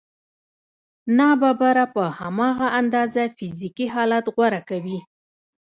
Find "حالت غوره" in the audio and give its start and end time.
3.95-4.61